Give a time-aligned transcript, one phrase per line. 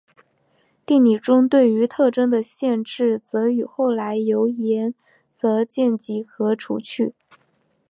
[0.83, 4.95] 定理中对于特征的限制则与后来由岩
[5.35, 7.13] 泽健吉和除去。